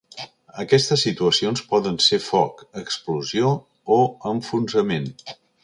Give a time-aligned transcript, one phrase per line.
[0.61, 3.55] Aquestes situacions poden ser foc, explosió
[3.99, 4.01] o
[4.35, 5.11] enfonsament.